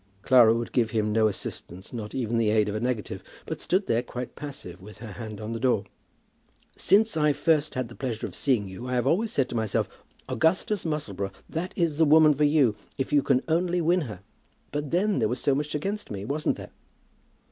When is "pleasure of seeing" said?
7.93-8.67